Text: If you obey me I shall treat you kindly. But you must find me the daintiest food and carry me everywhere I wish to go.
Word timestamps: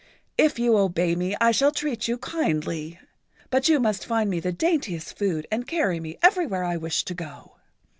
If 0.35 0.57
you 0.57 0.79
obey 0.79 1.15
me 1.15 1.35
I 1.39 1.51
shall 1.51 1.71
treat 1.71 2.07
you 2.07 2.17
kindly. 2.17 2.99
But 3.51 3.69
you 3.69 3.79
must 3.79 4.03
find 4.07 4.31
me 4.31 4.39
the 4.39 4.51
daintiest 4.51 5.15
food 5.15 5.45
and 5.51 5.67
carry 5.67 5.99
me 5.99 6.17
everywhere 6.23 6.63
I 6.63 6.75
wish 6.75 7.05
to 7.05 7.13
go. 7.13 7.57